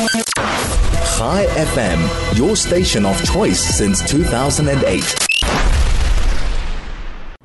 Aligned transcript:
Chai 0.00 1.44
FM, 1.56 2.38
your 2.38 2.56
station 2.56 3.04
of 3.04 3.22
choice 3.22 3.60
since 3.60 4.00
2008. 4.08 5.14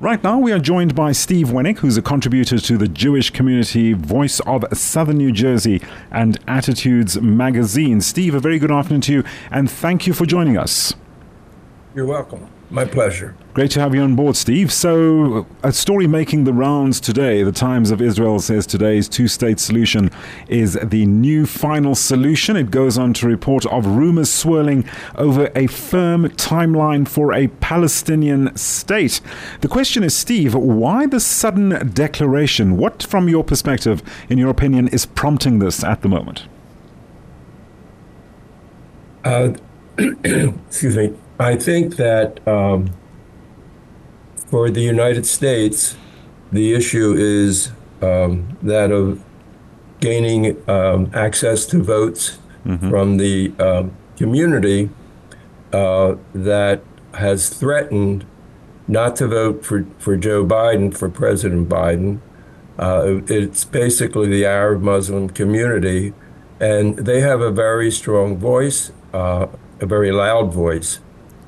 Right 0.00 0.24
now, 0.24 0.38
we 0.38 0.52
are 0.52 0.58
joined 0.58 0.94
by 0.94 1.12
Steve 1.12 1.48
Wenick, 1.48 1.78
who's 1.78 1.98
a 1.98 2.02
contributor 2.02 2.58
to 2.58 2.78
the 2.78 2.88
Jewish 2.88 3.28
community 3.28 3.92
Voice 3.92 4.40
of 4.40 4.64
Southern 4.72 5.18
New 5.18 5.32
Jersey 5.32 5.82
and 6.10 6.38
Attitudes 6.48 7.20
magazine. 7.20 8.00
Steve, 8.00 8.34
a 8.34 8.40
very 8.40 8.58
good 8.58 8.70
afternoon 8.70 9.02
to 9.02 9.12
you, 9.12 9.24
and 9.50 9.70
thank 9.70 10.06
you 10.06 10.14
for 10.14 10.24
joining 10.24 10.56
us. 10.56 10.94
You're 11.96 12.04
welcome. 12.04 12.46
My 12.68 12.84
pleasure. 12.84 13.34
Great 13.54 13.70
to 13.70 13.80
have 13.80 13.94
you 13.94 14.02
on 14.02 14.16
board, 14.16 14.36
Steve. 14.36 14.70
So, 14.70 15.46
a 15.62 15.72
story 15.72 16.06
making 16.06 16.44
the 16.44 16.52
rounds 16.52 17.00
today. 17.00 17.42
The 17.42 17.52
Times 17.52 17.90
of 17.90 18.02
Israel 18.02 18.38
says 18.38 18.66
today's 18.66 19.08
two 19.08 19.28
state 19.28 19.58
solution 19.58 20.10
is 20.46 20.78
the 20.82 21.06
new 21.06 21.46
final 21.46 21.94
solution. 21.94 22.54
It 22.54 22.70
goes 22.70 22.98
on 22.98 23.14
to 23.14 23.26
report 23.26 23.64
of 23.64 23.86
rumors 23.86 24.30
swirling 24.30 24.86
over 25.14 25.50
a 25.54 25.68
firm 25.68 26.28
timeline 26.32 27.08
for 27.08 27.32
a 27.32 27.46
Palestinian 27.48 28.54
state. 28.58 29.22
The 29.62 29.68
question 29.68 30.02
is, 30.02 30.14
Steve, 30.14 30.54
why 30.54 31.06
the 31.06 31.18
sudden 31.18 31.92
declaration? 31.94 32.76
What, 32.76 33.04
from 33.04 33.26
your 33.26 33.42
perspective, 33.42 34.02
in 34.28 34.36
your 34.36 34.50
opinion, 34.50 34.88
is 34.88 35.06
prompting 35.06 35.60
this 35.60 35.82
at 35.82 36.02
the 36.02 36.08
moment? 36.10 36.46
Uh, 39.24 39.54
excuse 39.96 40.94
me. 40.94 41.14
I 41.38 41.56
think 41.56 41.96
that 41.96 42.46
um, 42.48 42.94
for 44.46 44.70
the 44.70 44.80
United 44.80 45.26
States, 45.26 45.96
the 46.50 46.72
issue 46.72 47.14
is 47.16 47.72
um, 48.00 48.56
that 48.62 48.90
of 48.90 49.22
gaining 50.00 50.68
um, 50.68 51.10
access 51.14 51.66
to 51.66 51.82
votes 51.82 52.38
mm-hmm. 52.64 52.88
from 52.88 53.18
the 53.18 53.52
uh, 53.58 53.84
community 54.16 54.90
uh, 55.72 56.16
that 56.34 56.82
has 57.14 57.48
threatened 57.48 58.24
not 58.88 59.16
to 59.16 59.26
vote 59.26 59.64
for, 59.64 59.84
for 59.98 60.16
Joe 60.16 60.46
Biden, 60.46 60.96
for 60.96 61.08
President 61.08 61.68
Biden. 61.68 62.20
Uh, 62.78 63.20
it's 63.26 63.64
basically 63.64 64.28
the 64.28 64.44
Arab 64.44 64.82
Muslim 64.82 65.28
community, 65.28 66.12
and 66.60 66.96
they 66.98 67.20
have 67.20 67.40
a 67.40 67.50
very 67.50 67.90
strong 67.90 68.36
voice, 68.36 68.92
uh, 69.12 69.46
a 69.80 69.86
very 69.86 70.12
loud 70.12 70.52
voice. 70.52 71.00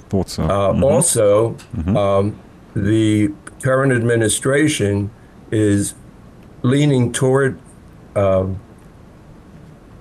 Thought 0.08 0.28
so. 0.30 0.44
Uh, 0.44 0.72
mm-hmm. 0.72 0.84
Also, 0.84 1.50
mm-hmm. 1.76 1.96
Um, 1.96 2.40
the 2.74 3.32
current 3.62 3.92
administration 3.92 5.10
is 5.50 5.94
leaning 6.62 7.12
toward 7.12 7.58
um, 8.14 8.60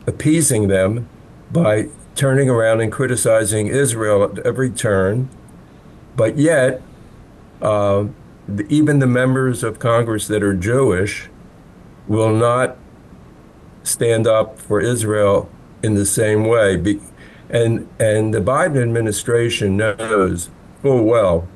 appeasing 0.06 0.68
them 0.68 1.08
by 1.52 1.90
turning 2.16 2.50
around 2.50 2.82
and 2.82 2.92
criticizing 2.92 3.68
Israel 3.68 4.24
at 4.24 4.40
every 4.46 4.70
turn. 4.70 5.30
But 6.16 6.38
yet, 6.38 6.82
uh, 7.62 8.06
the, 8.48 8.66
even 8.70 9.00
the 9.00 9.08
members 9.08 9.64
of 9.64 9.80
Congress 9.80 10.28
that 10.28 10.42
are 10.42 10.56
Jewish 10.56 11.30
will 12.08 12.34
not 12.34 12.78
stand 13.84 14.26
up 14.28 14.60
for 14.60 14.82
Israel 14.82 15.50
in 15.84 15.96
the 15.96 16.06
same 16.06 16.46
way. 16.46 16.76
Be- 16.78 17.02
and, 17.50 17.88
and 18.00 18.34
the 18.34 18.42
Biden 18.42 18.82
administration 18.82 19.78
knows 19.78 20.50
full 20.82 21.04
well 21.04 21.48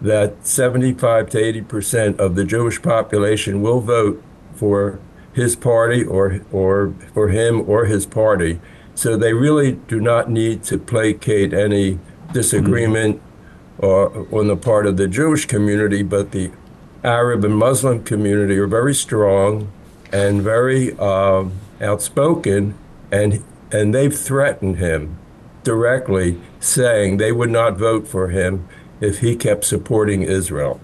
that 0.00 0.46
75 0.46 1.30
to 1.30 1.38
80 1.38 1.60
percent 1.62 2.20
of 2.20 2.34
the 2.34 2.44
Jewish 2.44 2.80
population 2.82 3.62
will 3.62 3.80
vote 3.80 4.22
for 4.54 4.98
his 5.32 5.56
party 5.56 6.04
or, 6.04 6.40
or 6.52 6.94
for 7.12 7.28
him 7.28 7.68
or 7.68 7.86
his 7.86 8.06
party. 8.06 8.60
So 8.94 9.16
they 9.16 9.32
really 9.32 9.72
do 9.72 10.00
not 10.00 10.30
need 10.30 10.62
to 10.64 10.78
placate 10.78 11.52
any 11.52 11.98
disagreement 12.32 13.16
mm-hmm. 13.16 13.86
or, 13.86 14.38
on 14.38 14.46
the 14.46 14.56
part 14.56 14.86
of 14.86 14.96
the 14.96 15.08
Jewish 15.08 15.46
community, 15.46 16.02
but 16.02 16.30
the 16.30 16.52
Arab 17.02 17.44
and 17.44 17.56
Muslim 17.56 18.04
community 18.04 18.56
are 18.58 18.66
very 18.66 18.94
strong 18.94 19.70
and 20.12 20.42
very 20.42 20.96
uh, 20.98 21.44
outspoken, 21.80 22.74
and 23.10 23.42
and 23.72 23.92
they've 23.92 24.16
threatened 24.16 24.76
him 24.76 25.18
directly 25.64 26.40
saying 26.60 27.16
they 27.16 27.32
would 27.32 27.50
not 27.50 27.76
vote 27.76 28.06
for 28.06 28.28
him 28.28 28.68
if 29.00 29.18
he 29.18 29.34
kept 29.36 29.64
supporting 29.64 30.22
Israel. 30.22 30.80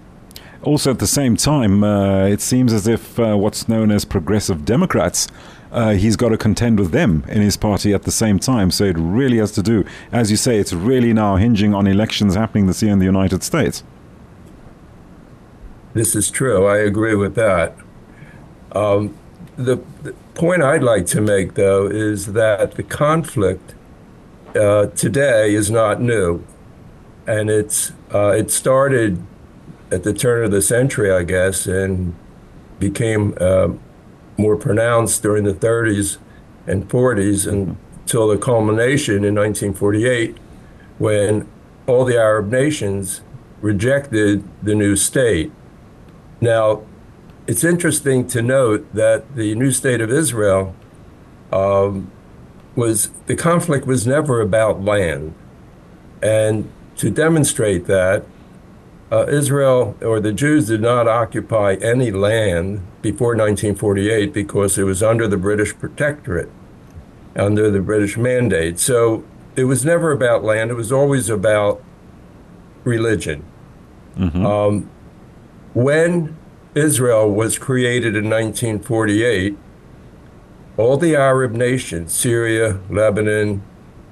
Also, 0.63 0.91
at 0.91 0.99
the 0.99 1.07
same 1.07 1.35
time, 1.35 1.83
uh, 1.83 2.25
it 2.25 2.39
seems 2.39 2.71
as 2.71 2.87
if 2.87 3.19
uh, 3.19 3.35
what's 3.35 3.67
known 3.67 3.89
as 3.89 4.05
progressive 4.05 4.63
Democrats, 4.63 5.27
uh, 5.71 5.91
he's 5.91 6.15
got 6.15 6.29
to 6.29 6.37
contend 6.37 6.77
with 6.77 6.91
them 6.91 7.23
in 7.27 7.41
his 7.41 7.57
party 7.57 7.93
at 7.93 8.03
the 8.03 8.11
same 8.11 8.37
time. 8.37 8.69
So 8.69 8.83
it 8.83 8.97
really 8.97 9.37
has 9.37 9.51
to 9.53 9.63
do, 9.63 9.85
as 10.11 10.29
you 10.29 10.37
say, 10.37 10.59
it's 10.59 10.73
really 10.73 11.13
now 11.13 11.37
hinging 11.37 11.73
on 11.73 11.87
elections 11.87 12.35
happening 12.35 12.67
this 12.67 12.83
year 12.83 12.91
in 12.91 12.99
the 12.99 13.05
United 13.05 13.41
States. 13.41 13.83
This 15.93 16.15
is 16.15 16.29
true. 16.29 16.65
I 16.65 16.77
agree 16.77 17.15
with 17.15 17.35
that. 17.35 17.75
Um, 18.73 19.17
the, 19.57 19.77
the 20.03 20.13
point 20.35 20.61
I'd 20.61 20.83
like 20.83 21.05
to 21.07 21.21
make, 21.21 21.55
though, 21.55 21.87
is 21.87 22.33
that 22.33 22.75
the 22.75 22.83
conflict 22.83 23.73
uh, 24.55 24.87
today 24.87 25.53
is 25.53 25.71
not 25.71 26.01
new, 26.01 26.43
and 27.27 27.49
it's 27.49 27.91
uh, 28.13 28.29
it 28.29 28.51
started 28.51 29.23
at 29.91 30.03
the 30.03 30.13
turn 30.13 30.43
of 30.43 30.51
the 30.51 30.61
century, 30.61 31.11
I 31.11 31.23
guess, 31.23 31.67
and 31.67 32.15
became 32.79 33.35
uh, 33.39 33.69
more 34.37 34.55
pronounced 34.55 35.21
during 35.21 35.43
the 35.43 35.53
30s 35.53 36.17
and 36.65 36.87
40s 36.89 37.47
until 37.47 38.27
the 38.27 38.37
culmination 38.37 39.23
in 39.25 39.35
1948, 39.35 40.37
when 40.97 41.47
all 41.87 42.05
the 42.05 42.17
Arab 42.17 42.49
nations 42.49 43.21
rejected 43.61 44.43
the 44.63 44.73
new 44.73 44.95
state. 44.95 45.51
Now, 46.39 46.83
it's 47.47 47.63
interesting 47.63 48.27
to 48.27 48.41
note 48.41 48.93
that 48.93 49.35
the 49.35 49.53
new 49.55 49.71
state 49.71 50.01
of 50.01 50.11
Israel 50.11 50.75
um, 51.51 52.11
was 52.75 53.09
the 53.25 53.35
conflict 53.35 53.85
was 53.85 54.07
never 54.07 54.41
about 54.41 54.83
land. 54.83 55.33
And 56.21 56.71
to 56.97 57.09
demonstrate 57.09 57.85
that, 57.87 58.25
uh, 59.11 59.25
Israel 59.27 59.97
or 60.01 60.19
the 60.19 60.31
Jews 60.31 60.67
did 60.67 60.81
not 60.81 61.07
occupy 61.07 61.73
any 61.75 62.11
land 62.11 62.81
before 63.01 63.35
1948 63.35 64.33
because 64.33 64.77
it 64.77 64.83
was 64.83 65.03
under 65.03 65.27
the 65.27 65.37
British 65.37 65.77
protectorate, 65.77 66.49
under 67.35 67.69
the 67.69 67.81
British 67.81 68.17
mandate. 68.17 68.79
So 68.79 69.25
it 69.55 69.65
was 69.65 69.83
never 69.83 70.11
about 70.11 70.43
land, 70.43 70.71
it 70.71 70.75
was 70.75 70.91
always 70.91 71.29
about 71.29 71.83
religion. 72.83 73.43
Mm-hmm. 74.17 74.45
Um, 74.45 74.89
when 75.73 76.37
Israel 76.73 77.29
was 77.29 77.57
created 77.57 78.15
in 78.15 78.29
1948, 78.29 79.57
all 80.77 80.97
the 80.97 81.15
Arab 81.15 81.51
nations, 81.51 82.13
Syria, 82.13 82.79
Lebanon, 82.89 83.61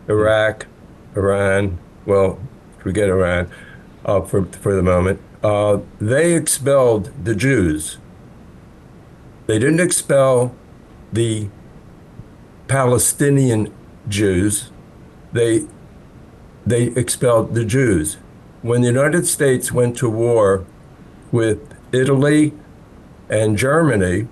Iraq, 0.08 0.68
Iran, 1.16 1.80
well, 2.06 2.40
forget 2.80 3.10
Iran 3.10 3.50
uh, 4.06 4.22
for, 4.22 4.46
for 4.46 4.76
the 4.76 4.84
moment, 4.84 5.22
uh, 5.44 5.80
they 6.00 6.34
expelled 6.34 7.12
the 7.24 7.36
Jews. 7.36 7.98
They 9.48 9.58
didn't 9.58 9.80
expel 9.80 10.54
the 11.12 11.50
Palestinian 12.68 13.74
Jews. 14.08 14.72
They, 15.32 15.66
they 16.66 16.84
expelled 16.88 17.56
the 17.56 17.66
Jews. 17.66 18.18
When 18.62 18.82
the 18.82 18.88
United 18.88 19.26
States 19.26 19.72
went 19.72 19.98
to 19.98 20.10
war 20.10 20.66
with 21.32 21.60
Italy 21.92 22.54
and 23.30 23.58
Germany, 23.58 24.28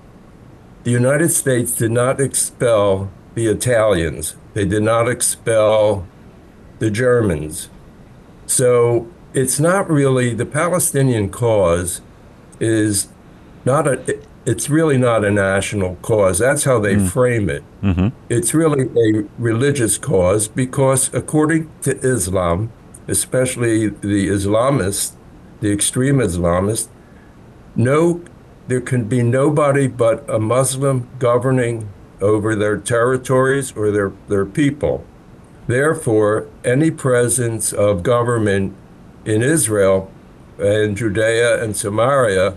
the 0.88 0.94
United 0.94 1.28
States 1.34 1.74
did 1.74 1.92
not 1.92 2.22
expel 2.22 3.12
the 3.36 3.48
Italians, 3.48 4.38
they 4.54 4.64
did 4.64 4.84
not 4.84 5.10
expel 5.10 6.08
the 6.80 6.90
Germans. 6.90 7.68
So 8.46 9.12
it's 9.34 9.60
not 9.60 9.90
really 9.90 10.34
the 10.34 10.46
Palestinian 10.46 11.28
cause 11.30 12.00
is 12.62 13.10
not 13.66 13.86
a 13.86 14.18
it's 14.46 14.70
really 14.70 14.98
not 14.98 15.26
a 15.26 15.30
national 15.30 15.98
cause. 15.98 16.40
That's 16.40 16.64
how 16.64 16.80
they 16.80 16.96
mm. 16.96 17.12
frame 17.12 17.50
it. 17.50 17.64
Mm-hmm. 17.84 18.08
It's 18.30 18.54
really 18.54 18.84
a 18.86 19.28
religious 19.38 19.98
cause 19.98 20.48
because, 20.48 21.14
according 21.14 21.70
to 21.82 21.98
Islam, 22.00 22.72
especially 23.10 23.90
the 23.90 24.30
Islamists, 24.30 25.16
the 25.60 25.70
extreme 25.70 26.20
Islamists, 26.20 26.88
no 27.76 28.22
there 28.68 28.82
can 28.82 29.06
be 29.06 29.24
nobody 29.24 29.88
but 29.88 30.30
a 30.30 30.40
Muslim 30.40 31.10
governing 31.20 31.90
over 32.22 32.56
their 32.56 32.78
territories 32.78 33.72
or 33.76 33.92
their, 33.92 34.12
their 34.28 34.46
people. 34.46 35.06
Therefore, 35.68 36.48
any 36.64 36.92
presence 36.92 37.74
of 37.74 38.04
government 38.04 38.76
in 39.26 39.42
Israel 39.42 40.12
and 40.58 40.98
Judea 40.98 41.64
and 41.64 41.76
Samaria 41.76 42.56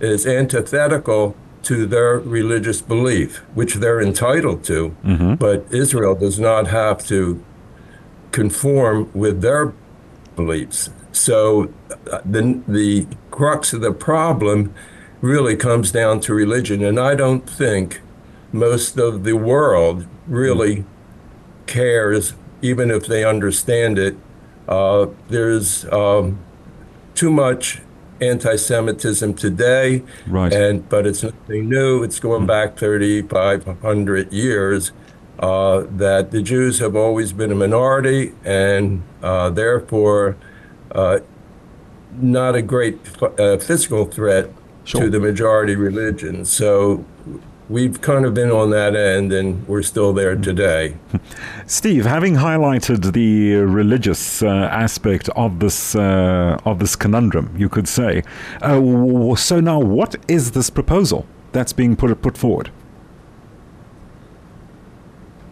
is 0.00 0.26
antithetical 0.26 1.36
to 1.62 1.86
their 1.86 2.18
religious 2.18 2.80
belief, 2.80 3.38
which 3.54 3.74
they're 3.74 4.00
entitled 4.00 4.64
to. 4.64 4.96
Mm-hmm. 5.04 5.34
But 5.34 5.66
Israel 5.72 6.14
does 6.14 6.38
not 6.38 6.68
have 6.68 7.06
to 7.08 7.44
conform 8.32 9.10
with 9.12 9.40
their 9.40 9.72
beliefs. 10.36 10.90
So 11.12 11.72
uh, 12.10 12.20
the, 12.24 12.62
the 12.68 13.06
crux 13.30 13.72
of 13.72 13.80
the 13.80 13.92
problem 13.92 14.74
really 15.20 15.56
comes 15.56 15.90
down 15.90 16.20
to 16.20 16.34
religion. 16.34 16.84
And 16.84 16.98
I 16.98 17.14
don't 17.14 17.48
think 17.48 18.00
most 18.52 18.98
of 18.98 19.24
the 19.24 19.34
world 19.34 20.06
really 20.26 20.84
cares, 21.66 22.34
even 22.62 22.90
if 22.90 23.06
they 23.06 23.24
understand 23.24 23.98
it. 23.98 24.16
Uh, 24.66 25.06
there's 25.28 25.84
um, 25.86 26.38
too 27.14 27.30
much 27.30 27.80
anti-Semitism 28.20 29.34
today, 29.34 30.02
right? 30.26 30.52
And 30.52 30.88
but 30.88 31.06
it's 31.06 31.22
nothing 31.22 31.68
new. 31.68 32.02
It's 32.02 32.18
going 32.20 32.42
mm. 32.42 32.48
back 32.48 32.76
3,500 32.76 34.32
years. 34.32 34.92
Uh, 35.38 35.86
that 35.88 36.32
the 36.32 36.42
Jews 36.42 36.80
have 36.80 36.96
always 36.96 37.32
been 37.32 37.52
a 37.52 37.54
minority, 37.54 38.32
and 38.44 39.04
uh, 39.22 39.50
therefore 39.50 40.36
uh, 40.90 41.20
not 42.12 42.56
a 42.56 42.62
great 42.62 42.98
uh, 43.22 43.56
physical 43.58 44.04
threat 44.04 44.50
sure. 44.88 45.02
to 45.02 45.10
the 45.10 45.20
majority 45.20 45.76
religion. 45.76 46.44
So 46.44 47.04
we've 47.68 48.00
kind 48.00 48.24
of 48.24 48.32
been 48.34 48.50
on 48.50 48.70
that 48.70 48.96
end 48.96 49.32
and 49.32 49.66
we're 49.68 49.82
still 49.82 50.12
there 50.12 50.36
today. 50.36 50.96
Steve, 51.66 52.06
having 52.06 52.34
highlighted 52.34 53.12
the 53.12 53.56
religious 53.56 54.42
uh, 54.42 54.46
aspect 54.46 55.28
of 55.30 55.58
this 55.60 55.94
uh, 55.94 56.58
of 56.64 56.78
this 56.78 56.96
conundrum, 56.96 57.54
you 57.56 57.68
could 57.68 57.88
say. 57.88 58.22
Uh, 58.62 59.34
so 59.36 59.60
now, 59.60 59.78
what 59.78 60.16
is 60.28 60.52
this 60.52 60.70
proposal 60.70 61.26
that's 61.52 61.72
being 61.72 61.96
put 61.96 62.20
put 62.22 62.38
forward? 62.38 62.70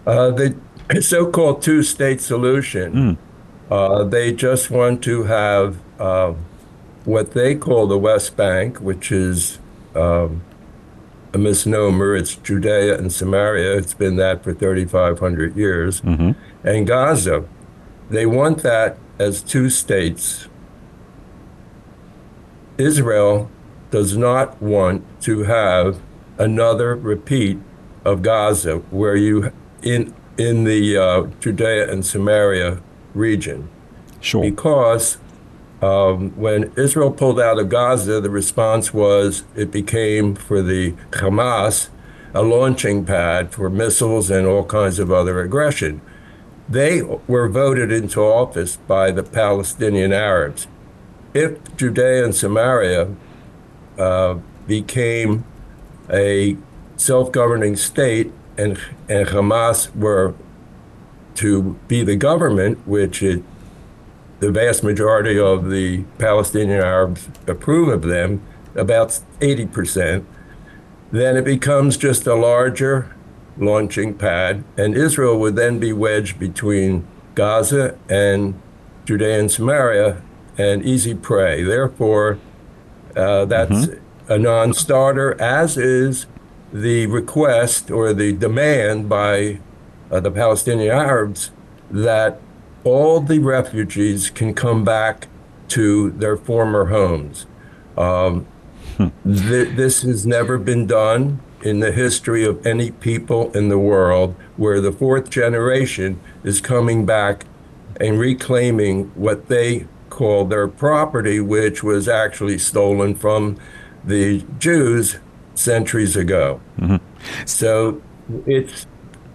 Uh, 0.06 0.30
the 0.30 0.56
so-called 1.00 1.60
two-state 1.62 2.20
solution. 2.20 3.18
Mm. 3.68 4.10
they 4.10 4.32
just 4.32 4.70
want 4.70 5.02
to 5.02 5.24
have 5.24 5.76
uh, 5.98 6.32
what 7.06 7.32
they 7.32 7.54
call 7.54 7.86
the 7.86 7.96
West 7.96 8.36
Bank, 8.36 8.78
which 8.78 9.10
is 9.10 9.58
um, 9.94 10.42
a 11.32 11.38
misnomer. 11.38 12.14
It's 12.14 12.34
Judea 12.34 12.98
and 12.98 13.12
Samaria. 13.12 13.78
It's 13.78 13.94
been 13.94 14.16
that 14.16 14.44
for 14.44 14.52
3,500 14.52 15.56
years. 15.56 16.02
Mm-hmm. 16.02 16.32
And 16.66 16.86
Gaza, 16.86 17.44
they 18.10 18.26
want 18.26 18.62
that 18.64 18.98
as 19.18 19.40
two 19.40 19.70
states. 19.70 20.48
Israel 22.76 23.50
does 23.90 24.16
not 24.16 24.60
want 24.60 25.04
to 25.22 25.44
have 25.44 26.00
another 26.38 26.94
repeat 26.96 27.58
of 28.04 28.22
Gaza, 28.22 28.78
where 28.90 29.16
you 29.16 29.52
in 29.82 30.12
in 30.36 30.64
the 30.64 30.96
uh, 30.98 31.22
Judea 31.40 31.90
and 31.90 32.04
Samaria 32.04 32.82
region, 33.14 33.70
sure. 34.20 34.42
because 34.42 35.16
um, 35.82 36.30
when 36.30 36.72
Israel 36.76 37.10
pulled 37.10 37.38
out 37.38 37.58
of 37.58 37.68
Gaza, 37.68 38.20
the 38.20 38.30
response 38.30 38.94
was 38.94 39.44
it 39.54 39.70
became 39.70 40.34
for 40.34 40.62
the 40.62 40.92
Hamas 41.12 41.88
a 42.34 42.42
launching 42.42 43.04
pad 43.04 43.52
for 43.52 43.70
missiles 43.70 44.30
and 44.30 44.46
all 44.46 44.64
kinds 44.64 44.98
of 44.98 45.10
other 45.10 45.40
aggression. 45.40 46.00
They 46.68 47.00
were 47.02 47.48
voted 47.48 47.92
into 47.92 48.20
office 48.20 48.76
by 48.76 49.10
the 49.10 49.22
Palestinian 49.22 50.12
Arabs. 50.12 50.66
If 51.32 51.76
Judea 51.76 52.24
and 52.24 52.34
Samaria 52.34 53.14
uh, 53.98 54.38
became 54.66 55.44
a 56.10 56.56
self 56.96 57.32
governing 57.32 57.76
state 57.76 58.32
and, 58.58 58.78
and 59.08 59.28
Hamas 59.28 59.94
were 59.94 60.34
to 61.36 61.78
be 61.86 62.02
the 62.02 62.16
government, 62.16 62.86
which 62.86 63.22
it 63.22 63.42
the 64.40 64.50
vast 64.50 64.82
majority 64.82 65.38
of 65.38 65.70
the 65.70 66.02
Palestinian 66.18 66.80
Arabs 66.80 67.28
approve 67.46 67.88
of 67.88 68.02
them, 68.02 68.42
about 68.74 69.20
80%, 69.40 70.24
then 71.10 71.36
it 71.36 71.44
becomes 71.44 71.96
just 71.96 72.26
a 72.26 72.34
larger 72.34 73.14
launching 73.58 74.14
pad, 74.14 74.64
and 74.76 74.94
Israel 74.94 75.38
would 75.40 75.56
then 75.56 75.78
be 75.78 75.92
wedged 75.92 76.38
between 76.38 77.06
Gaza 77.34 77.96
and 78.08 78.60
Judea 79.04 79.38
and 79.38 79.50
Samaria 79.50 80.22
and 80.58 80.84
easy 80.84 81.14
prey. 81.14 81.62
Therefore, 81.62 82.38
uh, 83.14 83.44
that's 83.46 83.86
mm-hmm. 83.86 84.32
a 84.32 84.38
non 84.38 84.74
starter, 84.74 85.40
as 85.40 85.76
is 85.76 86.26
the 86.72 87.06
request 87.06 87.90
or 87.90 88.12
the 88.12 88.32
demand 88.32 89.08
by 89.08 89.60
uh, 90.10 90.20
the 90.20 90.30
Palestinian 90.30 90.94
Arabs 90.94 91.50
that 91.90 92.40
all 92.86 93.20
the 93.20 93.40
refugees 93.40 94.30
can 94.30 94.54
come 94.54 94.84
back 94.84 95.26
to 95.66 96.10
their 96.12 96.36
former 96.36 96.86
homes. 96.86 97.46
Um, 97.98 98.46
th- 98.96 99.76
this 99.76 100.02
has 100.02 100.24
never 100.24 100.56
been 100.56 100.86
done 100.86 101.40
in 101.62 101.80
the 101.80 101.90
history 101.90 102.44
of 102.44 102.64
any 102.64 102.92
people 102.92 103.50
in 103.56 103.68
the 103.70 103.78
world 103.78 104.36
where 104.56 104.80
the 104.80 104.92
fourth 104.92 105.30
generation 105.30 106.20
is 106.44 106.60
coming 106.60 107.04
back 107.04 107.44
and 108.00 108.20
reclaiming 108.20 109.06
what 109.16 109.48
they 109.48 109.88
call 110.08 110.44
their 110.44 110.68
property, 110.68 111.40
which 111.40 111.82
was 111.82 112.08
actually 112.08 112.56
stolen 112.56 113.16
from 113.16 113.58
the 114.04 114.44
Jews 114.60 115.18
centuries 115.56 116.14
ago. 116.14 116.60
Mm-hmm. 116.78 117.44
So 117.46 118.00
it's 118.46 118.86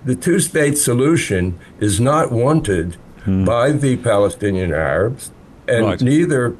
the 0.06 0.15
two 0.15 0.39
state 0.39 0.77
solution 0.77 1.59
is 1.81 2.00
not 2.00 2.31
wanted 2.31 2.95
hmm. 3.23 3.45
by 3.45 3.71
the 3.71 3.97
Palestinian 3.97 4.73
Arabs, 4.73 5.31
and 5.68 5.85
right. 5.85 6.01
neither 6.01 6.56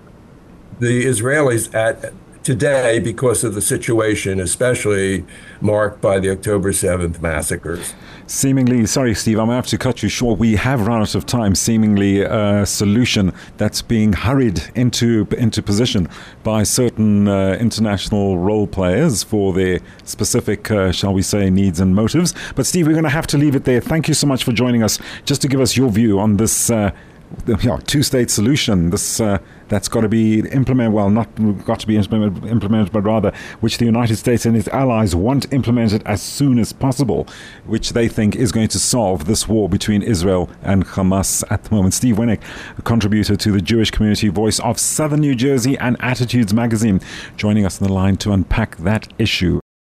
the 0.80 1.06
Israelis 1.06 1.74
at 1.74 2.14
today 2.44 3.00
because 3.00 3.44
of 3.44 3.54
the 3.54 3.62
situation, 3.62 4.40
especially 4.40 5.26
marked 5.60 6.02
by 6.02 6.20
the 6.20 6.32
October 6.32 6.72
7th 6.72 7.22
massacres. 7.22 7.94
Seemingly, 8.28 8.86
sorry, 8.86 9.14
Steve, 9.14 9.40
I'm 9.40 9.48
going 9.48 9.50
to 9.50 9.56
have 9.56 9.68
to 9.68 9.78
cut 9.78 10.02
you 10.02 10.10
short. 10.10 10.40
We 10.40 10.56
have 10.56 10.88
run 10.88 11.02
out 11.02 11.16
of 11.16 11.26
time. 11.26 11.54
Seemingly, 11.54 12.22
a 12.22 12.66
solution 12.66 13.34
that's 13.58 13.82
being 13.82 14.14
hurried 14.14 14.64
into 14.74 15.28
into 15.38 15.62
position 15.62 16.08
by 16.44 16.64
certain 16.64 17.28
uh, 17.28 17.58
international 17.60 18.38
role 18.38 18.68
players 18.68 19.22
for 19.22 19.52
their 19.52 19.80
specific, 20.06 20.72
uh, 20.72 20.94
shall 20.94 21.14
we 21.14 21.22
say, 21.22 21.50
needs 21.50 21.82
and 21.82 21.94
motives. 21.94 22.34
But, 22.56 22.66
Steve, 22.66 22.88
we're 22.88 22.94
going 22.94 23.04
to 23.04 23.10
have 23.10 23.28
to 23.28 23.38
leave 23.38 23.56
it 23.56 23.66
there. 23.66 23.82
Thank 23.82 24.08
you 24.08 24.14
so 24.14 24.28
much 24.28 24.46
for 24.46 24.54
joining 24.54 24.82
us. 24.82 24.98
Just 25.26 25.42
to 25.42 25.50
give 25.50 25.60
us 25.60 25.76
your 25.76 25.90
view 25.90 26.20
on 26.20 26.38
this. 26.38 26.70
Uh, 26.70 26.92
yeah, 27.62 27.78
two-state 27.88 28.30
solution. 28.30 28.90
This 28.90 29.20
uh, 29.20 29.40
that's 29.70 29.88
got 29.88 30.02
to 30.02 30.10
be 30.10 30.40
implemented. 30.40 30.94
Well, 30.94 31.10
not 31.10 31.30
got 31.66 31.80
to 31.80 31.88
be 31.88 31.96
implemented, 31.96 32.46
implemented, 32.46 32.92
but 32.92 33.04
rather 33.04 33.32
which 33.62 33.78
the 33.78 33.86
United 33.86 34.18
States 34.18 34.46
and 34.46 34.58
its 34.58 34.68
allies 34.68 35.16
want 35.16 35.52
implemented 35.54 36.04
as 36.06 36.22
soon 36.22 36.60
as 36.60 36.74
possible, 36.74 37.28
which 37.66 37.94
they 37.94 38.08
think 38.08 38.36
is 38.36 38.52
going 38.52 38.68
to 38.68 38.80
solve 38.80 39.26
this 39.26 39.48
war 39.48 39.70
between 39.70 40.02
Israel 40.02 40.50
and 40.62 40.86
Hamas 40.86 41.44
at 41.50 41.64
the 41.64 41.76
moment. 41.76 41.94
Steve 41.94 42.18
Wenick, 42.18 42.42
a 42.78 42.82
contributor 42.82 43.36
to 43.38 43.52
the 43.52 43.62
Jewish 43.62 43.92
Community 43.92 44.28
Voice 44.28 44.60
of 44.60 44.78
Southern 44.78 45.22
New 45.22 45.36
Jersey 45.36 45.78
and 45.78 45.96
Attitudes 46.02 46.54
Magazine, 46.54 47.00
joining 47.38 47.66
us 47.66 47.82
on 47.82 47.88
the 47.88 47.94
line 47.94 48.18
to 48.18 48.34
unpack 48.34 48.76
that 48.78 49.08
issue. 49.18 49.62